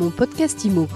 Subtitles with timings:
[0.00, 0.88] Mon podcast IMO.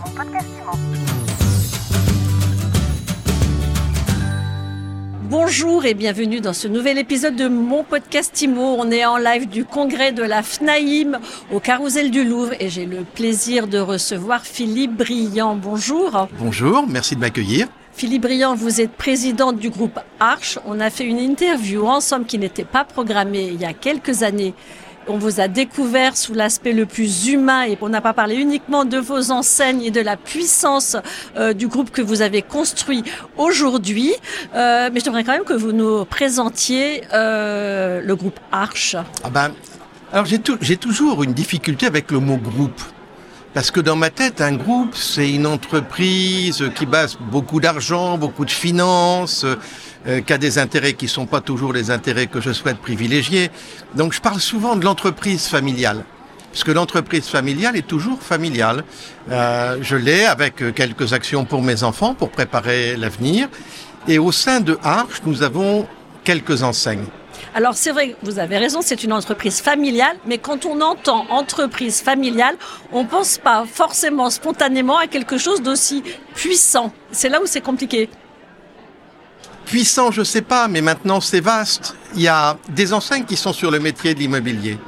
[5.25, 8.77] Bonjour et bienvenue dans ce nouvel épisode de mon podcast IMO.
[8.79, 11.19] On est en live du congrès de la FNAIM
[11.53, 15.55] au Carousel du Louvre et j'ai le plaisir de recevoir Philippe Briand.
[15.55, 16.29] Bonjour.
[16.39, 17.68] Bonjour, merci de m'accueillir.
[17.93, 20.59] Philippe Briand, vous êtes président du groupe Arche.
[20.64, 24.55] On a fait une interview ensemble qui n'était pas programmée il y a quelques années
[25.09, 28.84] on vous a découvert sous l'aspect le plus humain et on n'a pas parlé uniquement
[28.84, 30.97] de vos enseignes et de la puissance
[31.37, 33.05] euh, du groupe que vous avez construit
[33.37, 34.12] aujourd'hui.
[34.55, 38.97] Euh, mais j'aimerais quand même que vous nous présentiez euh, le groupe Arche.
[39.23, 39.52] Ah ben,
[40.12, 42.80] alors j'ai toujours une difficulté avec le mot groupe.
[43.54, 48.44] Parce que dans ma tête, un groupe, c'est une entreprise qui base beaucoup d'argent, beaucoup
[48.44, 49.46] de finances,
[50.08, 53.52] euh, qui a des intérêts qui sont pas toujours les intérêts que je souhaite privilégier.
[53.94, 56.04] Donc je parle souvent de l'entreprise familiale.
[56.50, 58.82] Parce que l'entreprise familiale est toujours familiale.
[59.30, 63.48] Euh, je l'ai avec quelques actions pour mes enfants, pour préparer l'avenir.
[64.08, 65.86] Et au sein de Arche, nous avons
[66.24, 67.06] quelques enseignes.
[67.54, 72.00] Alors c'est vrai, vous avez raison, c'est une entreprise familiale, mais quand on entend entreprise
[72.00, 72.56] familiale,
[72.92, 76.02] on pense pas forcément spontanément à quelque chose d'aussi
[76.34, 76.92] puissant.
[77.12, 78.08] C'est là où c'est compliqué.
[79.66, 81.96] Puissant, je sais pas, mais maintenant c'est vaste.
[82.14, 84.78] Il y a des enseignes qui sont sur le métier de l'immobilier.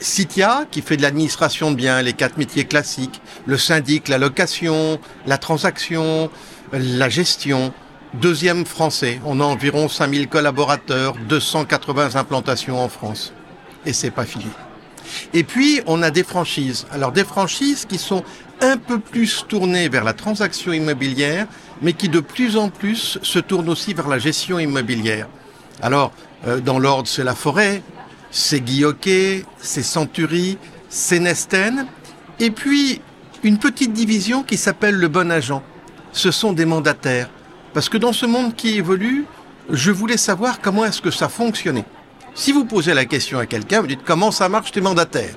[0.00, 5.00] Citia, qui fait de l'administration de biens, les quatre métiers classiques, le syndic, la location,
[5.26, 6.30] la transaction,
[6.72, 7.72] la gestion,
[8.14, 13.34] Deuxième français, on a environ 5000 collaborateurs, 280 implantations en France.
[13.84, 14.46] Et c'est pas fini.
[15.34, 16.86] Et puis, on a des franchises.
[16.90, 18.24] Alors, des franchises qui sont
[18.62, 21.46] un peu plus tournées vers la transaction immobilière,
[21.82, 25.28] mais qui de plus en plus se tournent aussi vers la gestion immobilière.
[25.82, 26.12] Alors,
[26.46, 27.82] euh, dans l'ordre, c'est la forêt,
[28.30, 30.56] c'est Guilloquet, c'est Century,
[30.88, 31.86] c'est Nesten,
[32.40, 33.02] et puis
[33.42, 35.62] une petite division qui s'appelle le bon agent.
[36.12, 37.28] Ce sont des mandataires.
[37.74, 39.26] Parce que dans ce monde qui évolue,
[39.70, 41.84] je voulais savoir comment est-ce que ça fonctionnait.
[42.34, 45.34] Si vous posez la question à quelqu'un, vous dites comment ça marche tes mandataires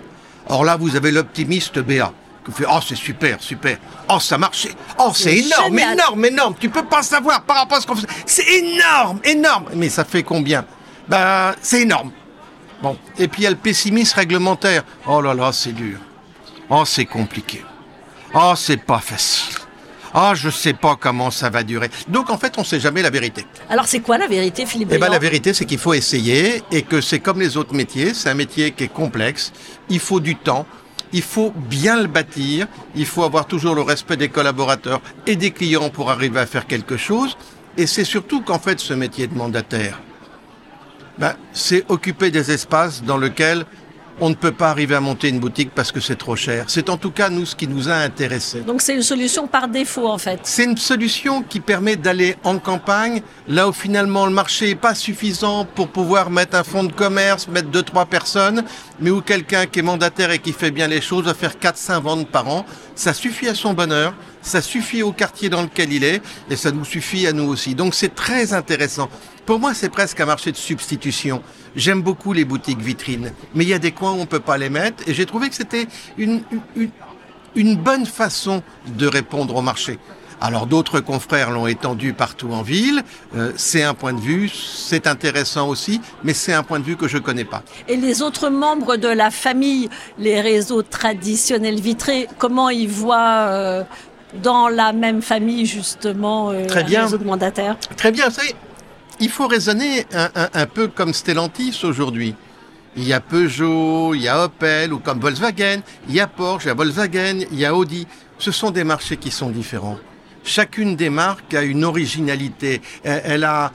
[0.47, 3.77] Or là, vous avez l'optimiste BA qui fait oh c'est super super.
[4.09, 6.55] Oh ça marche oh c'est énorme énorme énorme.
[6.59, 8.07] Tu peux pas savoir par rapport à ce qu'on fait.
[8.25, 9.65] C'est énorme énorme.
[9.75, 10.65] Mais ça fait combien?
[11.07, 12.11] Ben c'est énorme.
[12.81, 12.97] Bon.
[13.19, 14.83] Et puis il y a le pessimisme réglementaire.
[15.07, 15.99] Oh là là c'est dur.
[16.69, 17.63] Oh c'est compliqué.
[18.33, 19.60] Oh c'est pas facile
[20.13, 21.89] ah, je sais pas comment ça va durer.
[22.07, 23.45] Donc en fait, on sait jamais la vérité.
[23.69, 26.81] Alors c'est quoi la vérité, Philippe Eh ben la vérité, c'est qu'il faut essayer et
[26.81, 28.13] que c'est comme les autres métiers.
[28.13, 29.53] C'est un métier qui est complexe.
[29.89, 30.65] Il faut du temps.
[31.13, 32.67] Il faut bien le bâtir.
[32.95, 36.67] Il faut avoir toujours le respect des collaborateurs et des clients pour arriver à faire
[36.67, 37.37] quelque chose.
[37.77, 39.99] Et c'est surtout qu'en fait, ce métier de mandataire,
[41.17, 43.65] ben, c'est occuper des espaces dans lesquels
[44.21, 46.65] on ne peut pas arriver à monter une boutique parce que c'est trop cher.
[46.67, 48.61] C'est en tout cas nous ce qui nous a intéressés.
[48.61, 50.39] Donc c'est une solution par défaut en fait.
[50.43, 54.93] C'est une solution qui permet d'aller en campagne, là où finalement le marché n'est pas
[54.93, 58.63] suffisant pour pouvoir mettre un fonds de commerce, mettre deux trois personnes,
[58.99, 62.01] mais où quelqu'un qui est mandataire et qui fait bien les choses va faire 4-5
[62.01, 62.65] ventes par an.
[62.93, 66.71] Ça suffit à son bonheur, ça suffit au quartier dans lequel il est, et ça
[66.71, 67.75] nous suffit à nous aussi.
[67.75, 69.09] Donc c'est très intéressant.
[69.45, 71.41] Pour moi, c'est presque un marché de substitution.
[71.75, 74.57] J'aime beaucoup les boutiques vitrines, mais il y a des coins où on peut pas
[74.57, 75.87] les mettre, et j'ai trouvé que c'était
[76.17, 76.41] une,
[77.55, 78.61] une, bonne façon
[78.97, 79.99] de répondre au marché.
[80.43, 83.03] Alors d'autres confrères l'ont étendu partout en ville.
[83.35, 86.97] Euh, c'est un point de vue, c'est intéressant aussi, mais c'est un point de vue
[86.97, 87.61] que je connais pas.
[87.87, 89.87] Et les autres membres de la famille,
[90.17, 93.83] les réseaux traditionnels vitrés, comment ils voient euh,
[94.35, 97.07] dans la même famille justement euh, Très bien.
[97.23, 98.29] mandataires Très bien.
[98.29, 98.41] Vous
[99.19, 102.33] il faut raisonner un, peu comme Stellantis aujourd'hui.
[102.95, 106.65] Il y a Peugeot, il y a Opel, ou comme Volkswagen, il y a Porsche,
[106.65, 108.07] il y a Volkswagen, il y a Audi.
[108.39, 109.99] Ce sont des marchés qui sont différents.
[110.43, 112.81] Chacune des marques a une originalité.
[113.03, 113.71] Elle a,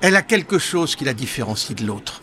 [0.00, 2.22] elle a quelque chose qui la différencie de l'autre.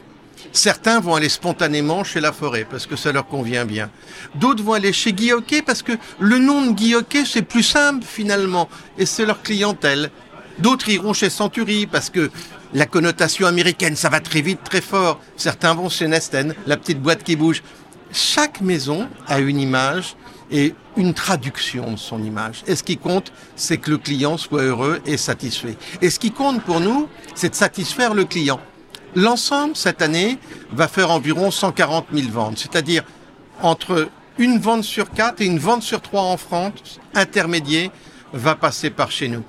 [0.56, 3.90] Certains vont aller spontanément chez La Forêt parce que ça leur convient bien.
[4.36, 5.34] D'autres vont aller chez Guy
[5.66, 6.96] parce que le nom de Guy
[7.26, 10.12] c'est plus simple finalement et c'est leur clientèle.
[10.58, 12.32] D'autres iront chez Century parce que
[12.74, 15.20] la connotation américaine, ça va très vite, très fort.
[15.36, 17.62] Certains vont chez Nesten, la petite boîte qui bouge.
[18.14, 20.16] Chaque maison a une image
[20.50, 22.64] et une traduction de son image.
[22.66, 25.76] Et ce qui compte, c'est que le client soit heureux et satisfait.
[26.02, 28.62] Et ce qui compte pour nous, c'est de satisfaire le client.
[29.16, 30.38] L'ensemble, cette année,
[30.72, 33.04] va faire environ 140 000 ventes, c'est-à-dire
[33.62, 37.90] entre une vente sur quatre et une vente sur trois en France, intermédiaire,
[38.34, 39.44] va passer par chez nous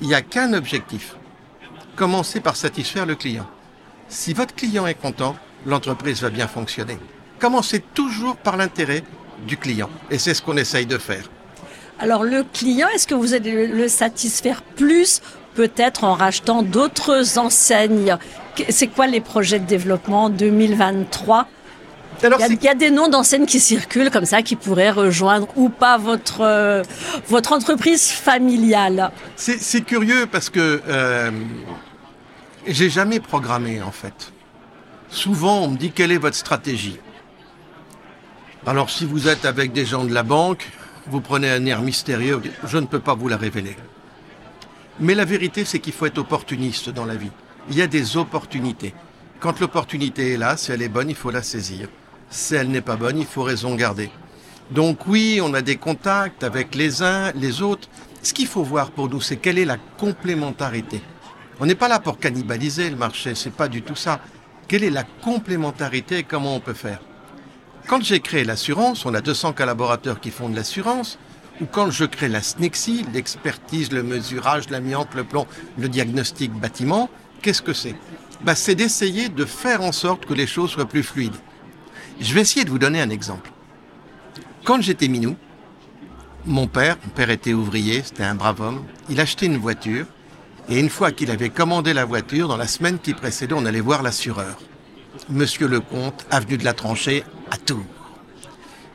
[0.00, 1.16] il n'y a qu'un objectif.
[1.96, 3.46] Commencez par satisfaire le client.
[4.08, 6.98] Si votre client est content, l'entreprise va bien fonctionner.
[7.38, 9.04] Commencez toujours par l'intérêt
[9.46, 9.90] du client.
[10.10, 11.24] Et c'est ce qu'on essaye de faire.
[11.98, 15.20] Alors le client, est-ce que vous allez le satisfaire plus
[15.54, 18.16] peut-être en rachetant d'autres enseignes
[18.68, 21.46] C'est quoi les projets de développement 2023
[22.22, 25.96] il, y a, des noms d'enseignes qui circulent comme ça, qui pourraient rejoindre ou pas
[25.96, 26.82] votre, euh,
[27.28, 29.10] votre entreprise familiale.
[29.36, 31.30] C'est curieux parce que euh,
[32.66, 34.32] j'ai jamais programmé en fait.
[35.08, 36.98] Souvent, on me dit quelle est votre stratégie?
[38.66, 40.68] Alors, si vous êtes avec des gens de la banque,
[41.06, 43.76] vous prenez un air mystérieux, je ne peux pas vous la révéler.
[44.98, 47.30] Mais la vérité, c'est qu'il faut être opportuniste dans la vie.
[47.70, 48.94] Il y a des opportunités.
[49.38, 51.88] Quand l'opportunité est là, si elle est bonne, il faut la saisir.
[52.28, 54.10] Si elle n'est pas bonne, il faut raison garder.
[54.70, 57.88] Donc oui, on a des contacts avec les uns, les autres.
[58.22, 61.00] Ce qu'il faut voir pour nous, c'est quelle est la complémentarité.
[61.58, 64.20] On n'est pas là pour cannibaliser le marché, c'est pas du tout ça.
[64.68, 67.00] Quelle est la complémentarité et comment on peut faire?
[67.86, 71.18] Quand j'ai créé l'assurance, on a 200 collaborateurs qui font de l'assurance,
[71.60, 75.46] ou quand je crée la SNEXI, l'expertise, le mesurage, l'amiante, le plomb,
[75.78, 77.10] le diagnostic bâtiment,
[77.42, 77.94] qu'est-ce que c'est?
[78.42, 81.36] Bah, C'est d'essayer de faire en sorte que les choses soient plus fluides.
[82.20, 83.50] Je vais essayer de vous donner un exemple.
[84.64, 85.36] Quand j'étais minou,
[86.46, 90.06] mon père, mon père était ouvrier, c'était un brave homme, il achetait une voiture,
[90.68, 93.80] et une fois qu'il avait commandé la voiture, dans la semaine qui précédait, on allait
[93.80, 94.58] voir l'assureur.
[95.28, 97.99] Monsieur Lecomte, avenue de la Tranchée, à Tours.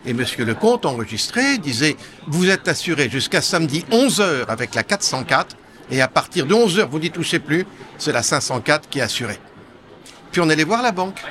[0.07, 1.95] Et Monsieur Lecomte, enregistré, disait
[2.27, 5.57] Vous êtes assuré jusqu'à samedi 11h avec la 404,
[5.89, 7.65] et à partir de 11h, vous n'y touchez plus,
[7.97, 9.39] c'est la 504 qui est assurée.
[10.31, 11.21] Puis on allait voir la banque,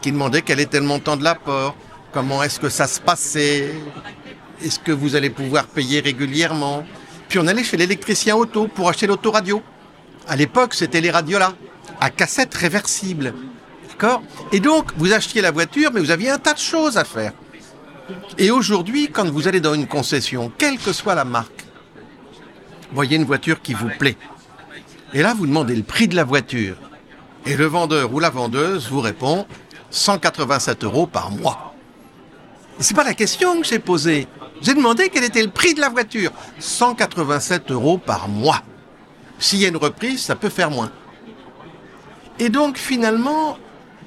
[0.00, 1.76] qui demandait quel était le montant de l'apport,
[2.12, 3.74] comment est-ce que ça se passait,
[4.64, 6.86] est-ce que vous allez pouvoir payer régulièrement,
[7.28, 9.62] puis on allait chez l'électricien auto pour acheter l'autoradio.
[10.28, 11.54] À l'époque, c'était les radiolas,
[12.00, 13.34] à cassette réversible.
[13.88, 14.22] D'accord?
[14.52, 17.32] Et donc, vous achetiez la voiture, mais vous aviez un tas de choses à faire.
[18.38, 21.64] Et aujourd'hui, quand vous allez dans une concession, quelle que soit la marque,
[22.92, 24.16] voyez une voiture qui vous plaît.
[25.14, 26.76] Et là, vous demandez le prix de la voiture.
[27.44, 29.46] Et le vendeur ou la vendeuse vous répond
[29.90, 31.74] 187 euros par mois.
[32.78, 34.26] C'est pas la question que j'ai posée.
[34.60, 36.30] J'ai demandé quel était le prix de la voiture.
[36.58, 38.62] 187 euros par mois.
[39.38, 40.90] S'il y a une reprise, ça peut faire moins.
[42.38, 43.58] Et donc finalement,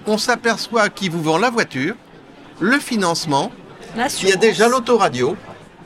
[0.07, 1.95] on s'aperçoit qu'il vous vend la voiture,
[2.59, 3.51] le financement,
[4.21, 5.37] il y a déjà l'autoradio,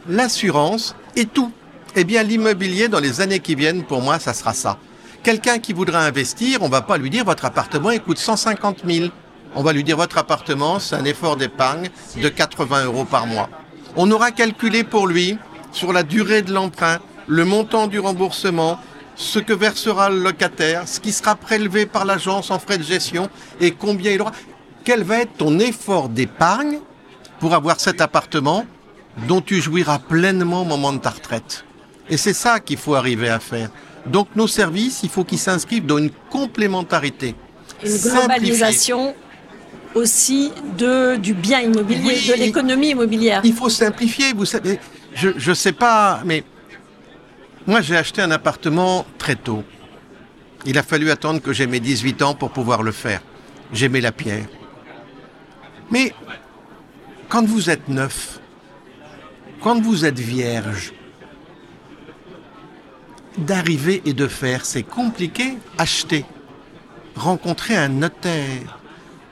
[0.07, 1.51] l'assurance et tout.
[1.95, 4.77] Eh bien l'immobilier dans les années qui viennent, pour moi, ça sera ça.
[5.21, 9.09] Quelqu'un qui voudra investir, on va pas lui dire votre appartement il coûte 150 000.
[9.55, 11.89] On va lui dire votre appartement, c'est un effort d'épargne
[12.21, 13.49] de 80 euros par mois.
[13.95, 15.37] On aura calculé pour lui,
[15.71, 18.79] sur la durée de l'emprunt, le montant du remboursement,
[19.15, 23.29] ce que versera le locataire, ce qui sera prélevé par l'agence en frais de gestion
[23.59, 24.31] et combien il aura.
[24.83, 26.79] Quel va être ton effort d'épargne
[27.39, 28.65] pour avoir cet appartement
[29.27, 31.65] dont tu jouiras pleinement au moment de ta retraite
[32.09, 33.69] Et c'est ça qu'il faut arriver à faire.
[34.05, 37.35] Donc nos services, il faut qu'ils s'inscrivent dans une complémentarité.
[37.83, 39.15] Une globalisation
[39.95, 43.41] aussi de, du bien immobilier, de l'économie immobilière.
[43.43, 44.79] Il faut simplifier, vous savez.
[45.15, 46.43] Je ne sais pas, mais
[47.65, 49.63] moi j'ai acheté un appartement très tôt.
[50.65, 53.21] Il a fallu attendre que j'ai mes 18 ans pour pouvoir le faire.
[53.73, 54.45] J'aimais la pierre.
[55.91, 56.13] Mais
[57.29, 58.39] quand vous êtes neuf,
[59.61, 60.93] quand vous êtes vierge,
[63.37, 65.57] d'arriver et de faire, c'est compliqué.
[65.77, 66.25] Acheter,
[67.15, 68.79] rencontrer un notaire,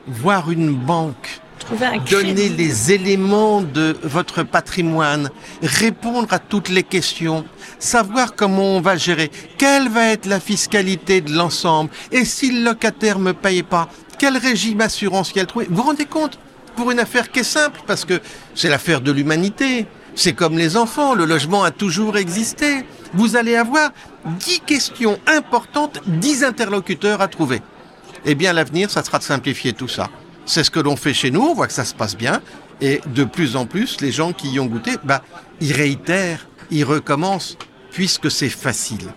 [0.08, 1.42] voir une banque,
[2.10, 5.30] donner les éléments de votre patrimoine,
[5.62, 7.46] répondre à toutes les questions,
[7.80, 12.64] savoir comment on va gérer, quelle va être la fiscalité de l'ensemble, et si le
[12.64, 15.66] locataire me paye pas, quel régime assurantiel trouver.
[15.70, 16.40] Vous vous rendez compte?
[16.78, 18.22] Pour une affaire qui est simple, parce que
[18.54, 19.88] c'est l'affaire de l'humanité.
[20.14, 22.86] C'est comme les enfants, le logement a toujours existé.
[23.14, 23.90] Vous allez avoir
[24.40, 27.62] dix questions importantes, dix interlocuteurs à trouver.
[28.26, 30.10] Eh bien, l'avenir, ça sera de simplifier tout ça.
[30.46, 32.42] C'est ce que l'on fait chez nous, on voit que ça se passe bien.
[32.80, 35.24] Et de plus en plus, les gens qui y ont goûté, bah,
[35.60, 37.58] ils réitèrent, ils recommencent,
[37.92, 39.08] puisque c'est facile.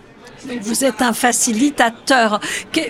[0.61, 2.39] Vous êtes un facilitateur.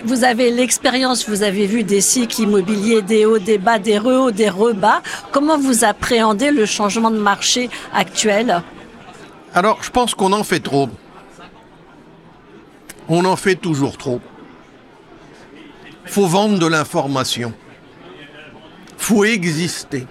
[0.04, 4.30] Vous avez l'expérience, vous avez vu des cycles immobiliers, des hauts, des bas, des rehauts,
[4.30, 5.02] des rebas.
[5.32, 8.62] Comment vous appréhendez le changement de marché actuel?
[9.54, 10.88] Alors, je pense qu'on en fait trop.
[13.08, 14.20] On en fait toujours trop
[16.12, 17.54] faut vendre de l'information.
[18.98, 20.06] faut exister.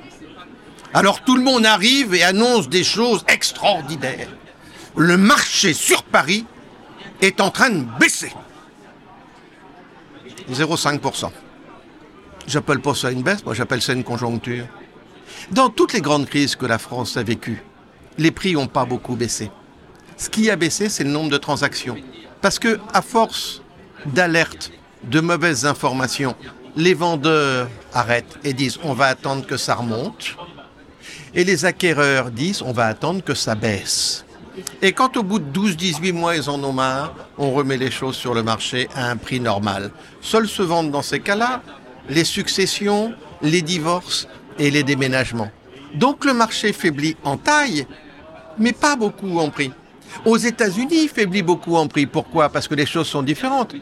[0.93, 4.29] Alors tout le monde arrive et annonce des choses extraordinaires.
[4.95, 6.45] Le marché sur Paris
[7.21, 8.33] est en train de baisser.
[10.51, 11.31] 0,5%.
[12.47, 14.65] J'appelle pas ça une baisse, moi j'appelle ça une conjoncture.
[15.51, 17.63] Dans toutes les grandes crises que la France a vécues,
[18.17, 19.51] les prix n'ont pas beaucoup baissé.
[20.17, 21.97] Ce qui a baissé, c'est le nombre de transactions.
[22.41, 23.61] Parce que, à force
[24.05, 24.71] d'alertes,
[25.03, 26.35] de mauvaises informations,
[26.75, 30.35] les vendeurs arrêtent et disent on va attendre que ça remonte.
[31.33, 34.25] Et les acquéreurs disent on va attendre que ça baisse.
[34.81, 38.15] Et quand au bout de 12-18 mois ils en ont marre, on remet les choses
[38.15, 39.91] sur le marché à un prix normal.
[40.21, 41.61] Seuls se vendent dans ces cas-là
[42.09, 44.27] les successions, les divorces
[44.59, 45.51] et les déménagements.
[45.95, 47.85] Donc le marché faiblit en taille,
[48.57, 49.71] mais pas beaucoup en prix.
[50.25, 52.05] Aux États-Unis, il faiblit beaucoup en prix.
[52.05, 52.49] Pourquoi?
[52.49, 53.75] Parce que les choses sont différentes.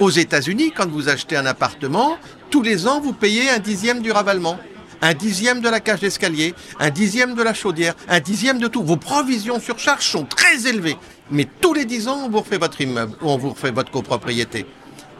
[0.00, 2.16] Aux États-Unis, quand vous achetez un appartement,
[2.50, 4.58] tous les ans, vous payez un dixième du ravalement,
[5.02, 8.82] un dixième de la cage d'escalier, un dixième de la chaudière, un dixième de tout.
[8.82, 10.96] Vos provisions sur charge sont très élevées.
[11.30, 14.66] Mais tous les dix ans, on vous refait votre immeuble, on vous refait votre copropriété.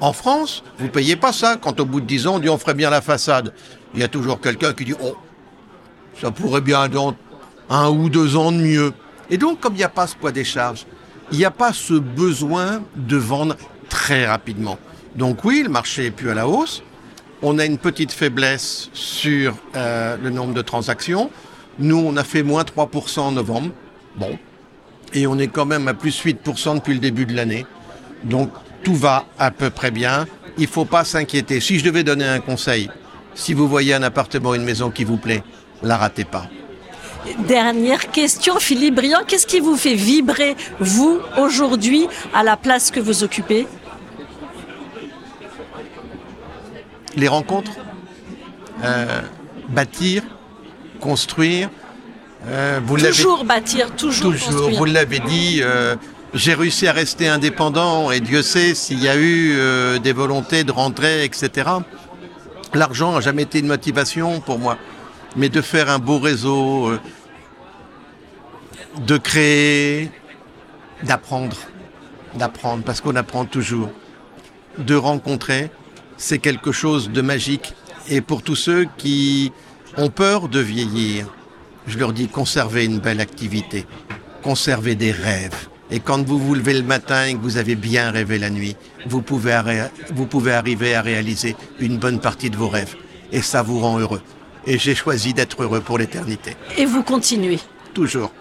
[0.01, 1.57] En France, vous payez pas ça.
[1.57, 3.53] Quand au bout de dix ans, on dit on ferait bien la façade.
[3.95, 5.17] Il y a toujours quelqu'un qui dit oh,
[6.21, 7.15] ça pourrait bien dans
[7.69, 8.93] un ou deux ans de mieux.
[9.31, 10.87] Et donc, comme il n'y a pas ce poids des charges,
[11.33, 13.57] il n'y a pas ce besoin de vendre
[13.89, 14.79] très rapidement.
[15.17, 16.83] Donc oui, le marché est plus à la hausse.
[17.43, 21.31] On a une petite faiblesse sur euh, le nombre de transactions.
[21.79, 23.71] Nous, on a fait moins 3% en novembre.
[24.17, 24.37] Bon.
[25.15, 27.65] Et on est quand même à plus 8% depuis le début de l'année.
[28.25, 28.51] Donc
[28.83, 30.27] tout va à peu près bien.
[30.57, 31.61] Il ne faut pas s'inquiéter.
[31.61, 32.91] Si je devais donner un conseil,
[33.35, 35.45] si vous voyez un appartement, une maison qui vous plaît,
[35.83, 36.49] la ratez pas.
[37.47, 43.01] Dernière question, Philippe Briand, qu'est-ce qui vous fait vibrer, vous, aujourd'hui, à la place que
[43.01, 43.67] vous occupez?
[47.19, 47.73] Les rencontres,
[48.85, 49.23] euh,
[49.71, 50.23] bâtir,
[51.01, 51.69] construire.
[52.47, 55.97] Euh, vous toujours bâtir, toujours, toujours Vous l'avez dit, euh,
[56.33, 60.71] j'ai réussi à rester indépendant et Dieu sait s'il y a eu des volontés de
[60.71, 61.69] rentrer, etc.
[62.73, 64.79] L'argent n'a jamais été une motivation pour moi,
[65.35, 66.93] mais de faire un beau réseau,
[69.05, 70.13] de créer,
[71.03, 71.57] d'apprendre,
[72.37, 73.91] d'apprendre, parce qu'on apprend toujours,
[74.79, 75.73] de rencontrer,
[76.19, 77.73] c'est quelque chose de magique.
[78.11, 79.53] Et pour tous ceux qui
[79.97, 81.27] ont peur de vieillir,
[81.87, 83.87] je leur dis conservez une belle activité,
[84.43, 85.69] conservez des rêves.
[85.91, 88.77] Et quand vous vous levez le matin et que vous avez bien rêvé la nuit,
[89.07, 89.59] vous pouvez,
[90.11, 92.95] vous pouvez arriver à réaliser une bonne partie de vos rêves.
[93.33, 94.21] Et ça vous rend heureux.
[94.67, 96.57] Et j'ai choisi d'être heureux pour l'éternité.
[96.77, 97.59] Et vous continuez
[97.95, 98.33] Toujours.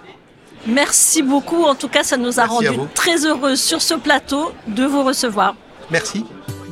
[0.65, 1.63] Merci beaucoup.
[1.63, 5.55] En tout cas, ça nous a rendu très heureux sur ce plateau de vous recevoir.
[5.89, 6.25] Merci.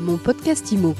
[0.05, 0.93] Mon podcast IMO.